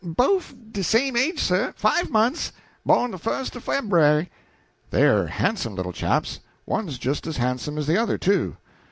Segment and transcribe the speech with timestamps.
[0.03, 2.51] "Bofe de same age, sir five months.
[2.83, 4.29] Bawn de fust o' Feb'uary."
[4.89, 6.39] "They're handsome little chaps.
[6.65, 8.57] One's just as handsome as the other, too."